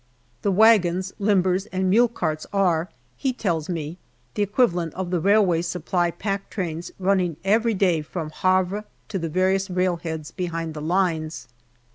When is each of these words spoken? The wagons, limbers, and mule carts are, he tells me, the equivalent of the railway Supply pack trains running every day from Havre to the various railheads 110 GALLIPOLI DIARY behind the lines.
The 0.41 0.49
wagons, 0.51 1.13
limbers, 1.19 1.67
and 1.71 1.87
mule 1.87 2.07
carts 2.07 2.47
are, 2.51 2.89
he 3.17 3.31
tells 3.33 3.69
me, 3.69 3.99
the 4.33 4.41
equivalent 4.41 4.95
of 4.95 5.11
the 5.11 5.19
railway 5.19 5.61
Supply 5.61 6.09
pack 6.09 6.49
trains 6.49 6.89
running 6.97 7.37
every 7.43 7.75
day 7.75 8.01
from 8.01 8.31
Havre 8.31 8.85
to 9.09 9.19
the 9.19 9.29
various 9.29 9.67
railheads 9.67 10.33
110 10.35 10.37
GALLIPOLI 10.37 10.43
DIARY 10.43 10.49
behind 10.49 10.73
the 10.73 10.81
lines. 10.81 11.47